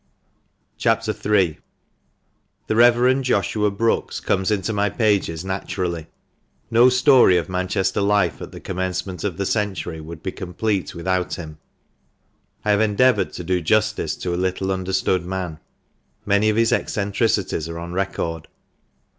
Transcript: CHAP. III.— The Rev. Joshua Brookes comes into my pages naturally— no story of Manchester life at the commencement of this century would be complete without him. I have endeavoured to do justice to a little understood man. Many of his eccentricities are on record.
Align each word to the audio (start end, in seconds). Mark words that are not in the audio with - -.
CHAP. 0.79 1.03
III.— 1.07 1.59
The 2.67 2.75
Rev. 2.75 3.21
Joshua 3.21 3.69
Brookes 3.69 4.19
comes 4.19 4.49
into 4.49 4.73
my 4.73 4.89
pages 4.89 5.45
naturally— 5.45 6.07
no 6.71 6.89
story 6.89 7.37
of 7.37 7.47
Manchester 7.49 8.01
life 8.01 8.41
at 8.41 8.51
the 8.51 8.59
commencement 8.59 9.23
of 9.23 9.37
this 9.37 9.51
century 9.51 10.01
would 10.01 10.23
be 10.23 10.31
complete 10.31 10.95
without 10.95 11.35
him. 11.35 11.59
I 12.65 12.71
have 12.71 12.81
endeavoured 12.81 13.31
to 13.33 13.43
do 13.43 13.61
justice 13.61 14.15
to 14.15 14.33
a 14.33 14.43
little 14.43 14.71
understood 14.71 15.23
man. 15.23 15.59
Many 16.25 16.49
of 16.49 16.57
his 16.57 16.73
eccentricities 16.73 17.69
are 17.69 17.77
on 17.77 17.93
record. 17.93 18.47